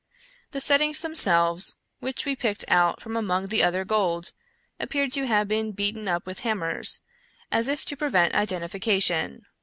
[0.49, 4.33] The settings themselves, which we picked out from among the other gold,
[4.79, 7.01] appeared to have been beaten up with hammers,
[7.51, 8.75] as if to prevent identifica 146
[9.11, 9.45] Edgar Allan Poe tion.